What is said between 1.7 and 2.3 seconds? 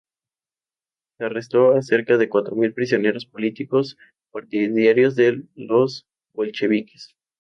a cerca de